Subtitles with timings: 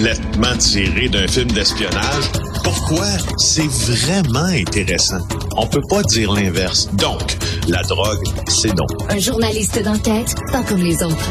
[0.00, 2.30] complètement tiré d'un film d'espionnage.
[2.64, 3.06] Pourquoi?
[3.36, 5.18] C'est vraiment intéressant.
[5.56, 6.88] On peut pas dire l'inverse.
[6.94, 7.20] Donc,
[7.68, 8.88] la drogue, c'est donc.
[9.10, 11.30] Un journaliste d'enquête, pas comme les autres.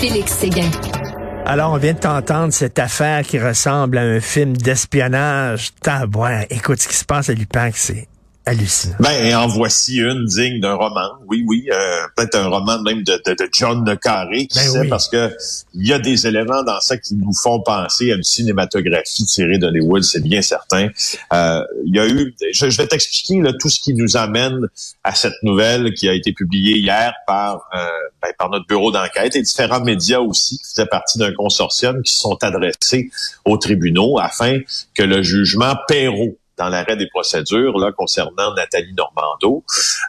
[0.00, 0.70] Félix Séguin.
[1.44, 5.72] Alors, on vient de t'entendre cette affaire qui ressemble à un film d'espionnage.
[5.82, 8.06] Tabouin, écoute, ce qui se passe à l'UPAC, c'est
[8.46, 8.94] hallucinant.
[9.00, 11.08] Ben, en voici une digne d'un roman.
[11.26, 11.76] Oui, oui, euh,
[12.16, 14.88] peut-être un roman même de, de, de John Le Carré, qui Ben sait, oui.
[14.88, 15.34] parce que
[15.74, 19.58] il y a des éléments dans ça qui nous font penser à une cinématographie tirée
[19.58, 20.88] d'Hollywood, c'est bien certain.
[21.32, 24.68] Euh, il y a eu, je, je vais t'expliquer là, tout ce qui nous amène
[25.02, 27.86] à cette nouvelle qui a été publiée hier par euh,
[28.22, 32.12] ben, par notre bureau d'enquête et différents médias aussi qui faisaient partie d'un consortium qui
[32.12, 33.10] se sont adressés
[33.44, 34.60] aux tribunaux afin
[34.94, 39.64] que le jugement Perrault dans l'arrêt des procédures là concernant Nathalie Normando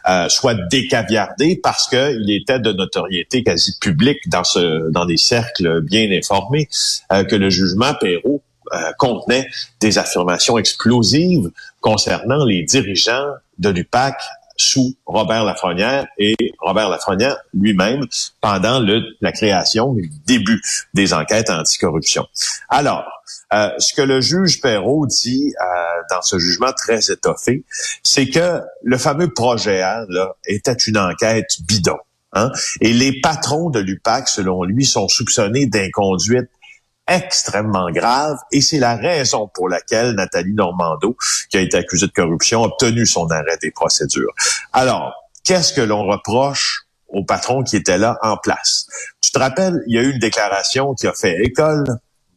[0.08, 5.16] euh, soit décaviardé parce que il était de notoriété quasi publique dans ce dans des
[5.16, 6.68] cercles bien informés
[7.12, 9.48] euh, que le jugement Perrault euh, contenait
[9.80, 14.16] des affirmations explosives concernant les dirigeants de l'UPAC
[14.56, 18.06] sous Robert Lafrenière et Robert Lafrenière lui-même
[18.40, 20.60] pendant le, la création, le début
[20.94, 22.26] des enquêtes anticorruption.
[22.68, 23.04] Alors,
[23.52, 27.64] euh, ce que le juge Perrault dit euh, dans ce jugement très étoffé,
[28.02, 31.98] c'est que le fameux projet A là, était une enquête bidon.
[32.32, 32.50] Hein?
[32.80, 36.48] Et les patrons de l'UPAC, selon lui, sont soupçonnés d'inconduite
[37.08, 41.16] extrêmement grave et c'est la raison pour laquelle Nathalie Normando,
[41.50, 44.32] qui a été accusée de corruption, a obtenu son arrêt des procédures.
[44.72, 45.12] Alors,
[45.44, 48.86] qu'est-ce que l'on reproche aux patrons qui étaient là en place?
[49.20, 51.84] Tu te rappelles, il y a eu une déclaration qui a fait école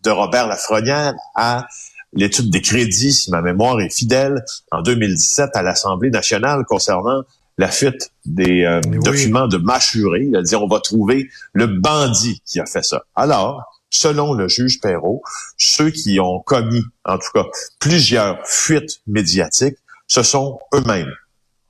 [0.03, 1.67] de Robert Lafrenière à
[2.13, 7.23] l'étude des crédits, si ma mémoire est fidèle, en 2017 à l'Assemblée nationale concernant
[7.57, 8.99] la fuite des euh, Oui.
[9.03, 10.21] documents de Machuré.
[10.21, 13.03] Il a dit on va trouver le bandit qui a fait ça.
[13.15, 15.21] Alors, selon le juge Perrault,
[15.57, 17.45] ceux qui ont commis, en tout cas,
[17.79, 21.11] plusieurs fuites médiatiques, ce sont eux-mêmes.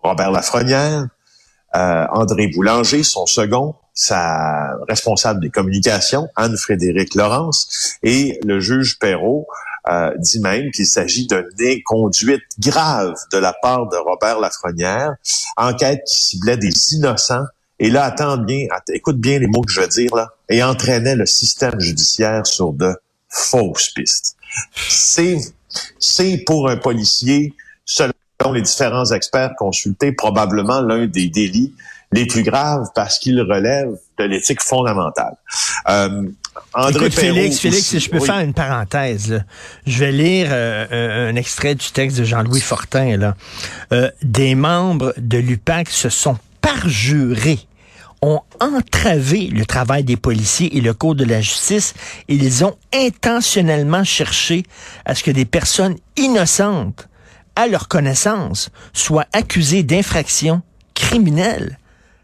[0.01, 1.07] Robert Lafrenière,
[1.75, 9.47] euh, André Boulanger, son second, sa responsable des communications, Anne-Frédéric Laurence, et le juge Perrault
[9.89, 15.15] euh, dit même qu'il s'agit d'une inconduite grave de la part de Robert Lafrenière,
[15.57, 17.45] enquête qui ciblait des innocents,
[17.79, 20.63] et là, attends bien, att- écoute bien les mots que je veux dire, là, et
[20.63, 22.93] entraînait le système judiciaire sur de
[23.29, 24.35] fausses pistes.
[24.75, 25.37] C'est,
[25.99, 27.53] c'est pour un policier,
[27.85, 28.11] selon
[28.53, 31.73] les différents experts consultés, probablement l'un des délits
[32.11, 35.35] les plus graves parce qu'il relève de l'éthique fondamentale.
[35.87, 36.23] Euh,
[36.73, 38.25] André Écoute, Perrault Félix, Félix, si je peux oui.
[38.25, 39.39] faire une parenthèse, là.
[39.85, 43.15] je vais lire euh, un, un extrait du texte de Jean-Louis Fortin.
[43.17, 43.35] Là.
[43.93, 47.59] Euh, des membres de l'UPAC se sont parjurés
[48.21, 51.93] ont entravé le travail des policiers et le cours de la justice.
[52.27, 54.63] et Ils ont intentionnellement cherché
[55.05, 57.07] à ce que des personnes innocentes,
[57.55, 60.61] à leur connaissance, soient accusées d'infractions
[60.93, 61.77] criminelles.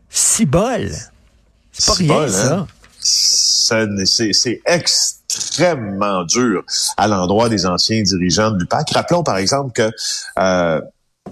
[0.10, 0.92] Cibole.
[1.72, 2.68] C'est pas rien, bol, hein?
[3.00, 3.86] ça.
[4.06, 6.64] C'est extrêmement dur
[6.98, 8.92] à l'endroit des anciens dirigeants de l'UPAC.
[8.92, 9.92] Rappelons par exemple que
[10.40, 10.82] euh,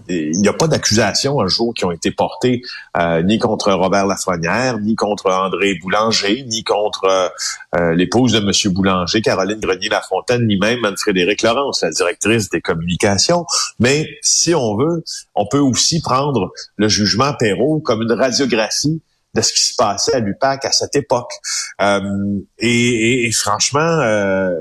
[0.09, 2.61] il n'y a pas d'accusation un jour qui ont été portées
[2.97, 7.29] euh, ni contre Robert Lafrenière, ni contre André Boulanger, ni contre euh,
[7.75, 8.73] euh, l'épouse de M.
[8.73, 13.45] Boulanger, Caroline Grenier-Lafontaine, ni même Anne-Frédéric Laurence, la directrice des communications.
[13.79, 15.03] Mais si on veut,
[15.35, 19.01] on peut aussi prendre le jugement Perrault comme une radiographie
[19.35, 21.31] de ce qui se passait à l'UPAC à cette époque.
[21.81, 21.99] Euh,
[22.59, 24.51] et, et- et franchement, euh,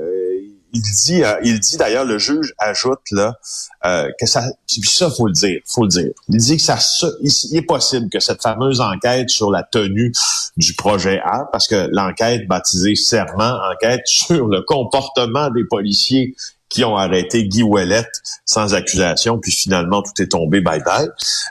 [0.73, 3.35] il dit, euh, il dit d'ailleurs, le juge ajoute là
[3.85, 6.09] euh, que ça, ça faut le dire, faut le dire.
[6.29, 6.79] Il dit que ça,
[7.21, 10.11] il est possible que cette fameuse enquête sur la tenue
[10.57, 16.35] du projet A, parce que l'enquête baptisée serment, enquête sur le comportement des policiers
[16.73, 21.07] qui ont arrêté Guy Ouellette sans accusation, puis finalement tout est tombé bye bye.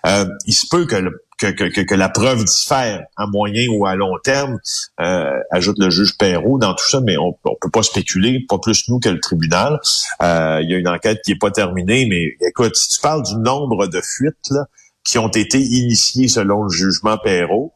[0.06, 3.84] Euh, il se peut que le que, que, que, la preuve diffère à moyen ou
[3.84, 4.60] à long terme,
[5.00, 8.58] euh, ajoute le juge Perrault dans tout ça, mais on, on peut pas spéculer, pas
[8.58, 9.80] plus nous que le tribunal.
[10.22, 13.24] Euh, il y a une enquête qui est pas terminée, mais écoute, si tu parles
[13.24, 14.66] du nombre de fuites là,
[15.04, 17.72] qui ont été initiées selon le jugement Perrault,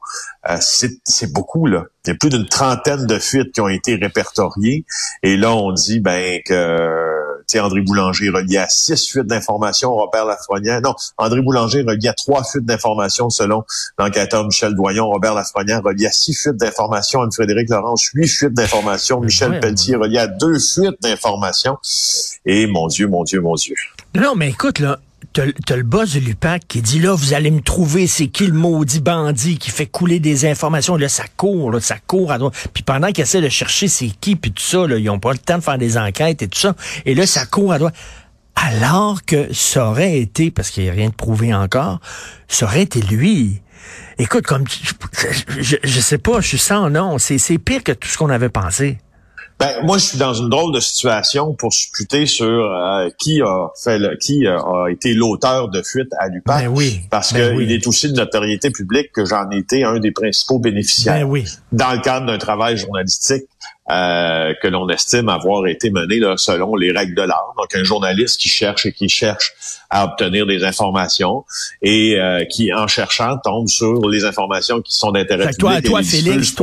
[0.49, 1.85] euh, c'est beaucoup là.
[2.05, 4.85] Il y a plus d'une trentaine de fuites qui ont été répertoriées,
[5.25, 10.27] et là on dit ben que sais, André Boulanger relié à six fuites d'informations, Robert
[10.27, 10.81] Lafrenière.
[10.81, 13.65] Non, André Boulanger relié à trois fuites d'informations selon
[13.99, 15.07] l'enquêteur Michel Doyon.
[15.07, 17.23] Robert Lafrenière relié à six fuites d'informations.
[17.23, 19.21] Anne-Frédéric Laurence, huit fuites d'informations.
[19.21, 21.77] Michel Ouais, Pelletier relié à deux fuites d'informations.
[22.45, 23.77] Et mon Dieu, mon Dieu, mon Dieu.
[24.15, 24.99] Non, mais écoute, là,
[25.33, 28.53] t'as le boss de l'UPAC qui dit là, vous allez me trouver, c'est qui le
[28.53, 30.97] maudit bandit qui fait couler des informations?
[30.97, 32.55] Là, ça court, là, ça court à droite.
[32.73, 35.33] Puis pendant qu'ils essaient de chercher c'est qui, puis tout ça, là, ils ont pas
[35.33, 36.75] le temps de faire des enquêtes et tout ça.
[37.05, 37.95] Et là, ça court à droite.
[38.55, 42.01] Alors que ça aurait été, parce qu'il n'y a rien de prouvé encore,
[42.49, 43.61] ça aurait été lui.
[44.19, 44.65] Écoute, comme
[45.59, 47.19] je, je, sais pas, je suis sans nom.
[47.19, 48.99] C'est pire que tout ce qu'on avait pensé.
[49.59, 53.69] Ben, moi, je suis dans une drôle de situation pour supputer sur euh, qui a
[53.83, 56.65] fait le, qui a été l'auteur de fuite à l'UPAC.
[56.65, 57.01] Ben oui.
[57.11, 60.59] Parce ben qu'il est aussi de notoriété publique que j'en ai été un des principaux
[60.59, 61.21] bénéficiaires.
[61.21, 61.45] Ben oui.
[61.73, 63.45] Dans le cadre d'un travail journalistique
[63.89, 67.55] euh, que l'on estime avoir été mené là, selon les règles de l'art.
[67.57, 69.55] Donc, un journaliste qui cherche et qui cherche
[69.89, 71.45] à obtenir des informations
[71.81, 75.61] et euh, qui, en cherchant, tombe sur les informations qui sont d'intérêt public.
[75.61, 76.55] Toi, toi, Félix,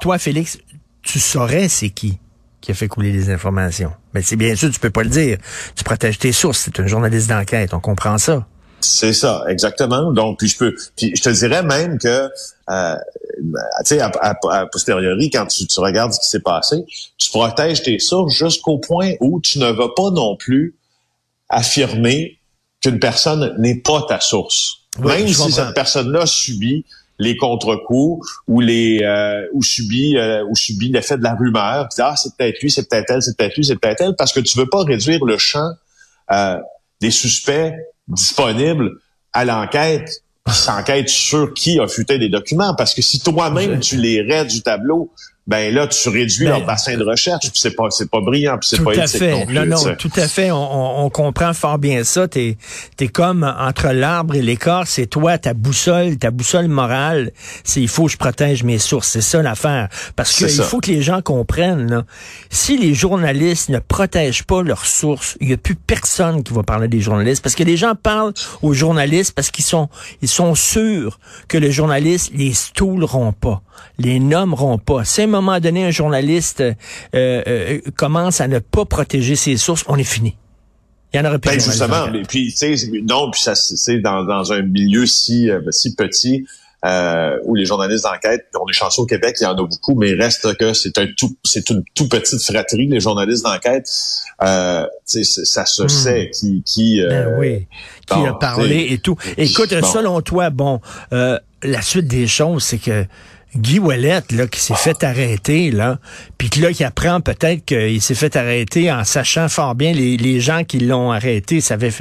[0.00, 0.58] toi, Félix,
[1.02, 2.18] tu saurais c'est qui?
[2.60, 3.92] Qui a fait couler les informations.
[4.14, 5.38] Mais c'est bien sûr, tu peux pas le dire.
[5.76, 6.58] Tu protèges tes sources.
[6.64, 7.72] C'est un journaliste d'enquête.
[7.74, 8.46] On comprend ça.
[8.80, 10.12] C'est ça, exactement.
[10.12, 12.30] Donc, puis je peux, puis je te dirais même que,
[12.70, 12.96] euh,
[13.80, 14.34] tu sais, à,
[14.70, 16.84] posteriori, quand tu, tu regardes ce qui s'est passé,
[17.16, 20.76] tu protèges tes sources jusqu'au point où tu ne vas pas non plus
[21.48, 22.38] affirmer
[22.80, 24.82] qu'une personne n'est pas ta source.
[25.00, 26.84] même si cette personne-là subit
[27.18, 31.88] les contre-coups ou les euh, ou subit euh, ou subit l'effet de la rumeur.
[31.98, 34.40] ah c'est peut-être lui, c'est peut-être elle, c'est peut-être lui, c'est peut-être elle, parce que
[34.40, 35.70] tu veux pas réduire le champ
[36.30, 36.58] euh,
[37.00, 37.72] des suspects
[38.06, 38.92] disponibles
[39.32, 42.74] à l'enquête qui s'enquête sur qui a futé des documents.
[42.74, 45.12] Parce que si toi-même tu les raides du tableau,
[45.48, 48.58] ben là, tu réduis leur ben, bassin de recherche, puis c'est pas, c'est pas brillant,
[48.58, 49.46] puis c'est pas éthique fait.
[49.46, 50.50] non Non, tout à fait.
[50.50, 52.28] On, on, comprend fort bien ça.
[52.28, 52.58] T'es,
[53.00, 54.90] es comme entre l'arbre et l'écorce.
[54.90, 57.32] C'est toi, ta boussole, ta boussole morale.
[57.64, 59.08] C'est il faut que je protège mes sources.
[59.08, 59.88] C'est ça l'affaire.
[60.16, 61.90] Parce qu'il faut que les gens comprennent.
[61.90, 62.04] Là,
[62.50, 66.62] si les journalistes ne protègent pas leurs sources, il y a plus personne qui va
[66.62, 67.42] parler des journalistes.
[67.42, 69.88] Parce que les gens parlent aux journalistes parce qu'ils sont,
[70.20, 71.18] ils sont sûrs
[71.48, 73.62] que les journalistes les stouleront pas,
[73.98, 75.04] les nommeront pas.
[75.04, 76.74] C'est un moment donné, un journaliste euh,
[77.14, 80.36] euh, commence à ne pas protéger ses sources, on est fini.
[81.12, 81.50] Il y en aurait plus.
[81.50, 85.50] Ben justement, et puis tu sais, non, puis ça, c'est dans, dans un milieu si
[85.50, 86.46] euh, si petit.
[87.44, 90.10] où les journalistes d'enquête, on est chanceux au Québec, il y en a beaucoup, mais
[90.10, 93.88] il reste que c'est un tout, c'est une tout petite fratrie, les journalistes d'enquête.
[94.42, 95.88] Euh, ça se hmm.
[95.88, 97.66] sait qui, qui, ben oui,
[98.06, 99.16] qui a parlé et tout.
[99.38, 100.80] Écoute, selon toi, bon,
[101.10, 103.06] la suite des choses, c'est que
[103.56, 105.98] Guy Wallet, là, qui s'est fait arrêter, là,
[106.36, 110.40] puis là, qui apprend peut-être qu'il s'est fait arrêter en sachant fort bien les, les
[110.40, 111.92] gens qui l'ont arrêté, savaient,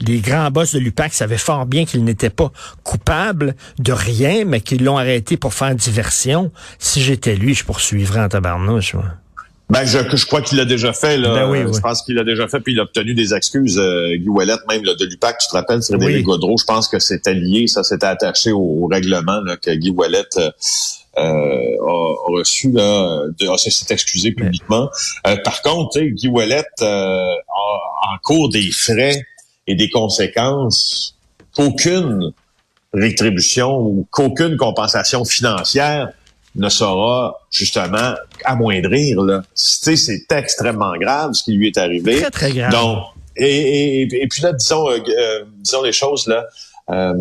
[0.00, 2.52] les grands boss de l'UPAC savaient fort bien qu'il n'était pas
[2.84, 6.52] coupable de rien, mais qu'ils l'ont arrêté pour faire diversion.
[6.78, 9.04] Si j'étais lui, je poursuivrais en tabarnouche, moi.
[9.72, 11.16] Ben, je, je crois qu'il l'a déjà fait.
[11.16, 11.46] Là.
[11.46, 13.78] Ben je pense qu'il l'a déjà fait, puis il a obtenu des excuses.
[13.78, 16.22] Euh, Guy Ouellet, même là, de l'UPAC, tu te rappelles, Frédéric oui.
[16.24, 20.26] Godreau, je pense que c'était lié, ça s'était attaché au, règlement là, que Guy Ouellet
[20.36, 20.50] euh,
[21.16, 24.90] a, a, reçu, là, de, s'est excusé publiquement.
[25.26, 27.34] Euh, par contre, Guy Ouellet a
[28.12, 29.24] en cours des frais
[29.66, 31.16] et des conséquences
[31.56, 32.32] qu'aucune
[32.92, 36.10] rétribution ou qu'aucune compensation financière
[36.54, 38.14] ne saura justement
[38.44, 39.22] amoindrir.
[39.22, 39.42] Là.
[39.54, 42.20] c'est extrêmement grave ce qui lui est arrivé.
[42.20, 42.72] Très, très grave.
[42.72, 43.04] Donc,
[43.36, 46.44] et, et, puis là, disons, euh, euh, disons les choses, là.
[46.90, 47.14] Euh,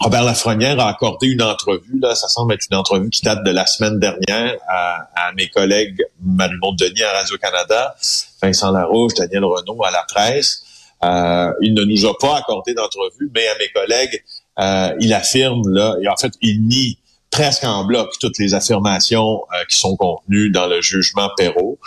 [0.00, 3.50] Robert Lafrenière a accordé une entrevue, là, ça semble être une entrevue qui date de
[3.50, 7.94] la semaine dernière à, à mes collègues Marie-Monde Denis à Radio-Canada,
[8.42, 10.64] Vincent Larouche, Daniel Renault à la presse.
[11.04, 14.24] Euh, il ne nous a pas accordé d'entrevue, mais à mes collègues,
[14.58, 16.98] euh, il affirme là, et en fait, il nie
[17.34, 21.80] presque en bloc toutes les affirmations euh, qui sont contenues dans le jugement Perrault.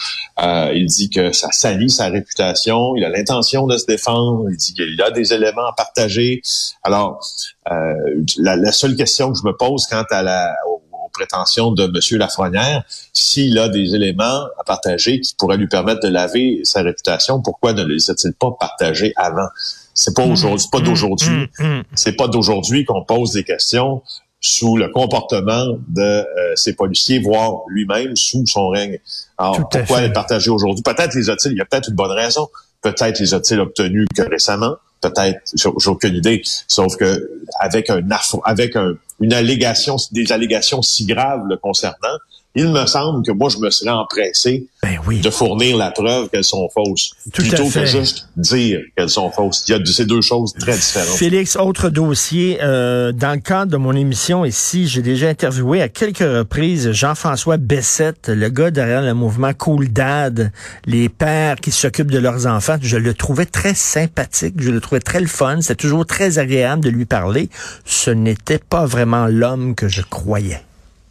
[0.43, 4.57] Euh, il dit que ça salit sa réputation, il a l'intention de se défendre, il
[4.57, 6.41] dit qu'il a des éléments à partager.
[6.83, 7.25] Alors,
[7.71, 7.93] euh,
[8.37, 10.81] la, seule question que je me pose quant à la, aux,
[11.13, 12.19] prétentions de M.
[12.19, 17.41] Lafrenière, s'il a des éléments à partager qui pourraient lui permettre de laver sa réputation,
[17.41, 19.47] pourquoi ne les a-t-il pas partagés avant?
[19.93, 20.31] C'est pas mmh.
[20.31, 20.83] aujourd'hui, c'est pas mmh.
[20.83, 21.49] d'aujourd'hui.
[21.57, 21.81] Mmh.
[21.95, 24.03] C'est pas d'aujourd'hui qu'on pose des questions
[24.39, 26.23] sous le comportement de euh,
[26.55, 28.99] ces policiers, voire lui-même sous son règne.
[29.37, 30.83] Alors, pourquoi les partager aujourd'hui?
[30.83, 32.47] Peut-être les a-t-il, il y a peut-être une bonne raison.
[32.81, 34.75] Peut-être les a-t-il obtenus que récemment?
[35.01, 36.41] Peut-être, j'ai aucune idée.
[36.67, 37.29] Sauf que
[37.59, 38.01] avec un
[38.45, 42.17] avec un, une allégation, des allégations si graves le concernant,
[42.57, 45.21] il me semble que moi, je me serais empressé ben oui.
[45.21, 49.63] de fournir la preuve qu'elles sont fausses, Tout plutôt que juste dire qu'elles sont fausses.
[49.67, 51.17] Il y a de ces deux choses très différentes.
[51.17, 52.57] Félix, autre dossier.
[52.63, 57.57] Euh, dans le cadre de mon émission ici, j'ai déjà interviewé à quelques reprises Jean-François
[57.57, 60.51] Bessette, le gars derrière le mouvement Cool Dad,
[60.87, 62.77] les pères qui s'occupent de leurs enfants.
[62.81, 65.61] Je le trouvais très sympathique, je le trouvais très le fun.
[65.61, 67.49] C'était toujours très agréable de lui parler.
[67.85, 70.61] Ce n'était pas vraiment l'homme que je croyais.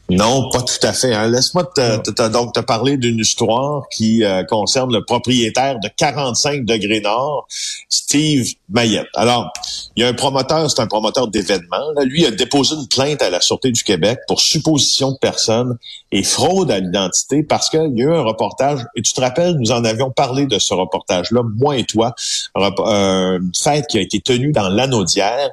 [0.09, 1.13] Non, pas tout à fait.
[1.15, 1.27] Hein.
[1.29, 5.89] Laisse-moi te, te- te- donc te parler d'une histoire qui euh, concerne le propriétaire de
[5.97, 7.49] 45 degrés nord,
[7.89, 9.09] Steve Mayette.
[9.15, 9.53] Alors,
[9.97, 11.91] il y a un promoteur, c'est un promoteur d'événements.
[12.05, 15.77] Lui a déposé une plainte à la Sûreté du Québec pour supposition de personne
[16.13, 19.55] et fraude à l'identité parce qu'il y a eu un reportage, et tu te rappelles,
[19.59, 22.15] nous en avions parlé de ce reportage-là, moi et toi,
[22.57, 25.51] euh, une fête qui a été tenue dans l'anaudière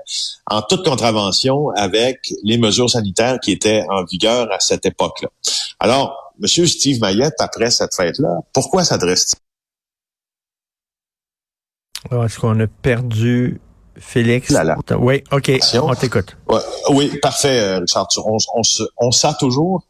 [0.51, 5.29] en toute contravention avec les mesures sanitaires qui étaient en vigueur à cette époque-là.
[5.79, 9.39] Alors, Monsieur Steve Mayette, après cette fête-là, pourquoi s'adresse-t-il?
[12.12, 13.62] Alors, Est-ce qu'on a perdu
[13.97, 14.50] Félix?
[14.50, 14.75] Là, là.
[14.97, 16.35] Oui, OK, on t'écoute.
[16.47, 16.59] Ouais,
[16.89, 18.07] oui, parfait, euh, Richard.
[18.25, 19.83] On, on, se- on sent toujours?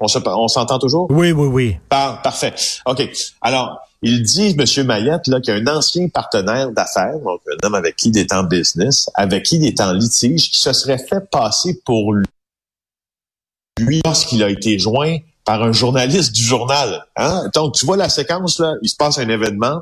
[0.00, 1.06] On se- on s'entend toujours?
[1.10, 1.76] Oui, oui, oui.
[1.88, 2.54] Par- parfait.
[2.86, 3.02] OK.
[3.40, 4.86] Alors, il dit, M.
[4.86, 8.18] Mayette, là, qu'il y a un ancien partenaire d'affaires, donc un homme avec qui il
[8.18, 12.12] est en business, avec qui il est en litige, qui se serait fait passer pour
[12.14, 12.26] lui
[13.78, 17.04] lorsqu'il a été joint par un journaliste du journal.
[17.16, 17.48] Hein?
[17.54, 19.80] Donc, tu vois la séquence, là, il se passe un événement,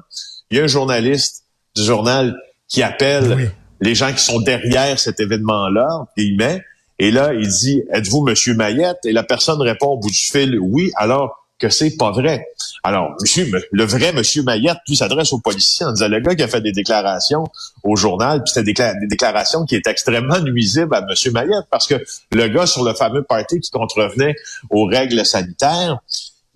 [0.51, 2.37] il y a un journaliste du journal
[2.69, 3.49] qui appelle Oui.
[3.81, 6.63] les gens qui sont derrière cet événement-là, et il met,
[6.99, 8.99] et là, il dit, êtes-vous Monsieur Mayette?
[9.05, 12.47] Et la personne répond au bout du fil, oui, alors que c'est pas vrai.
[12.83, 16.43] Alors, monsieur, le vrai Monsieur Mayette, lui, s'adresse aux policiers en disant, le gars qui
[16.43, 17.45] a fait des déclarations
[17.83, 21.87] au journal, puis c'était des, des déclarations qui étaient extrêmement nuisibles à Monsieur Mayette, parce
[21.87, 21.95] que
[22.33, 24.35] le gars sur le fameux party qui contrevenait
[24.71, 25.99] aux règles sanitaires,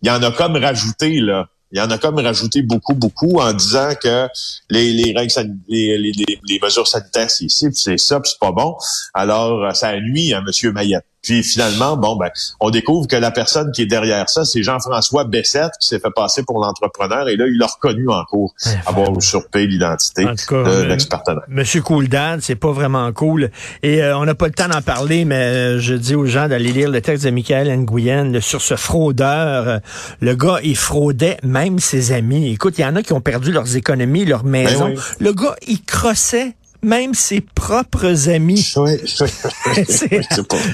[0.03, 1.49] il en a comme rajouté, là.
[1.71, 4.27] Il en a comme rajouté beaucoup, beaucoup en disant que
[4.71, 8.75] les, les règles les, les, mesures sanitaires, c'est ici, c'est ça, c'est pas bon.
[9.13, 10.73] Alors, ça nuit à M.
[10.73, 11.05] Mayette.
[11.23, 15.25] Puis finalement, bon, ben, on découvre que la personne qui est derrière ça, c'est Jean-François
[15.25, 18.55] Bessette, qui s'est fait passer pour l'entrepreneur, et là, il l'a reconnu en cours,
[18.87, 21.43] avoir usurpé l'identité de euh, l'ex-partenaire.
[21.49, 23.51] Monsieur Cool Dad, c'est pas vraiment cool.
[23.83, 26.49] Et euh, on n'a pas le temps d'en parler, mais euh, je dis aux gens
[26.49, 29.69] d'aller lire le texte de Michael Nguyen sur ce fraudeur.
[29.69, 29.79] Euh,
[30.21, 32.53] le gars, il fraudait même ses amis.
[32.53, 34.89] Écoute, il y en a qui ont perdu leurs économies, leur maison.
[34.89, 35.03] Ben oui.
[35.21, 38.73] Le gars, il crossait même ses propres amis.
[38.77, 38.93] Oui,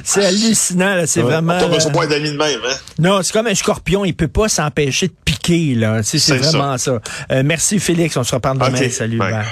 [0.05, 1.07] c'est hallucinant, là.
[1.07, 1.31] c'est Ouais.
[1.31, 1.55] vraiment...
[1.55, 2.75] Euh, besoin d'amis de même, hein?
[2.99, 6.03] non, c'est comme un scorpion, il peut pas s'empêcher de piquer, là.
[6.03, 6.37] C'est ça.
[6.37, 7.01] vraiment ça.
[7.33, 8.91] Euh, merci Félix, on se reparle demain.
[8.91, 9.19] Salut.
[9.19, 9.33] bye.
[9.33, 9.45] bye.